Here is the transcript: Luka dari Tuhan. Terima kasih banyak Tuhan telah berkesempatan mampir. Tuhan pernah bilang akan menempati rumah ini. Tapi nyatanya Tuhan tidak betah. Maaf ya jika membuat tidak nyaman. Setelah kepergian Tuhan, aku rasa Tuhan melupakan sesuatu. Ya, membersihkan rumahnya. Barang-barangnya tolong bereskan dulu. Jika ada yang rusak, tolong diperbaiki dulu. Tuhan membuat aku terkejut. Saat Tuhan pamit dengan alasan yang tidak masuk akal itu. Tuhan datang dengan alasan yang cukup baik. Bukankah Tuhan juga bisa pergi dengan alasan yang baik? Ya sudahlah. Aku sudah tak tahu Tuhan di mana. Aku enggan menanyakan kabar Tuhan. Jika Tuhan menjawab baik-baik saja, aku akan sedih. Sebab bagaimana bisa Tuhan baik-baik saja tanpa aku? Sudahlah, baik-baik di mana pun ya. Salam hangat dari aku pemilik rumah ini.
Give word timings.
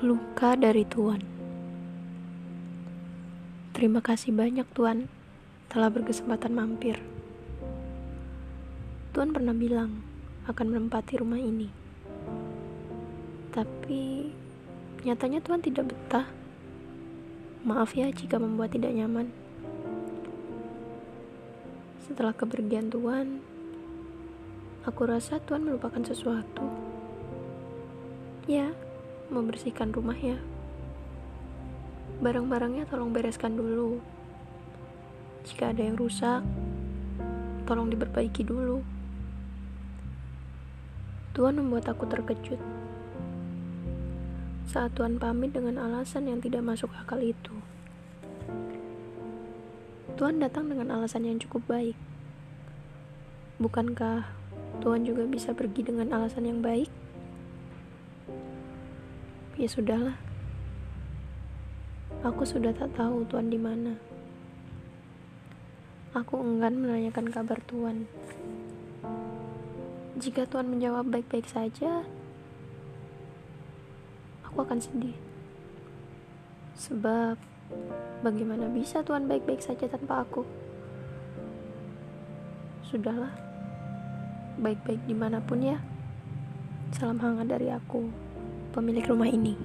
Luka 0.00 0.56
dari 0.56 0.88
Tuhan. 0.88 1.20
Terima 3.76 4.00
kasih 4.00 4.32
banyak 4.32 4.64
Tuhan 4.72 5.12
telah 5.68 5.92
berkesempatan 5.92 6.56
mampir. 6.56 6.96
Tuhan 9.12 9.36
pernah 9.36 9.52
bilang 9.52 10.00
akan 10.48 10.66
menempati 10.72 11.20
rumah 11.20 11.36
ini. 11.36 11.68
Tapi 13.52 14.32
nyatanya 15.04 15.44
Tuhan 15.44 15.60
tidak 15.60 15.92
betah. 15.92 16.24
Maaf 17.68 17.92
ya 17.92 18.08
jika 18.08 18.40
membuat 18.40 18.72
tidak 18.72 18.96
nyaman. 18.96 19.28
Setelah 22.08 22.32
kepergian 22.32 22.88
Tuhan, 22.88 23.44
aku 24.88 25.04
rasa 25.04 25.44
Tuhan 25.44 25.68
melupakan 25.68 26.00
sesuatu. 26.00 26.64
Ya, 28.48 28.72
membersihkan 29.30 29.94
rumahnya. 29.94 30.42
Barang-barangnya 32.20 32.84
tolong 32.90 33.14
bereskan 33.14 33.56
dulu. 33.56 34.02
Jika 35.48 35.72
ada 35.72 35.80
yang 35.80 35.96
rusak, 35.96 36.44
tolong 37.64 37.88
diperbaiki 37.88 38.44
dulu. 38.44 38.84
Tuhan 41.32 41.56
membuat 41.56 41.88
aku 41.88 42.04
terkejut. 42.10 42.60
Saat 44.68 44.98
Tuhan 44.98 45.16
pamit 45.16 45.56
dengan 45.56 45.80
alasan 45.80 46.28
yang 46.28 46.42
tidak 46.44 46.60
masuk 46.66 46.90
akal 46.92 47.22
itu. 47.22 47.54
Tuhan 50.20 50.36
datang 50.36 50.68
dengan 50.68 50.92
alasan 51.00 51.24
yang 51.24 51.40
cukup 51.40 51.64
baik. 51.64 51.96
Bukankah 53.56 54.28
Tuhan 54.84 55.08
juga 55.08 55.24
bisa 55.24 55.56
pergi 55.56 55.80
dengan 55.88 56.12
alasan 56.12 56.44
yang 56.44 56.60
baik? 56.60 56.92
Ya 59.60 59.68
sudahlah. 59.68 60.16
Aku 62.24 62.48
sudah 62.48 62.72
tak 62.72 62.96
tahu 62.96 63.28
Tuhan 63.28 63.52
di 63.52 63.60
mana. 63.60 63.92
Aku 66.16 66.40
enggan 66.40 66.80
menanyakan 66.80 67.28
kabar 67.28 67.60
Tuhan. 67.68 68.08
Jika 70.16 70.48
Tuhan 70.48 70.64
menjawab 70.64 71.12
baik-baik 71.12 71.44
saja, 71.44 72.08
aku 74.48 74.64
akan 74.64 74.80
sedih. 74.80 75.12
Sebab 76.80 77.36
bagaimana 78.24 78.64
bisa 78.72 79.04
Tuhan 79.04 79.28
baik-baik 79.28 79.60
saja 79.60 79.84
tanpa 79.92 80.24
aku? 80.24 80.48
Sudahlah, 82.88 83.36
baik-baik 84.56 85.04
di 85.04 85.12
mana 85.12 85.36
pun 85.44 85.60
ya. 85.60 85.76
Salam 86.96 87.20
hangat 87.20 87.52
dari 87.52 87.68
aku 87.68 88.29
pemilik 88.70 89.04
rumah 89.06 89.26
ini. 89.26 89.58